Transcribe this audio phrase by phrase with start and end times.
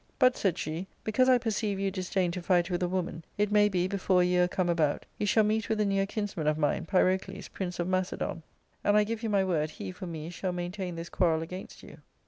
[0.17, 3.69] But," said she," because I perceive you disdain to fight with a woman, it may
[3.69, 6.87] be, before a year come about, you shall meet with a near kinsman of mine,
[6.87, 8.41] Pyrocles, prince of Macedon;
[8.83, 11.97] and I give you my word, he, for me, shall maintain this quarrel against you."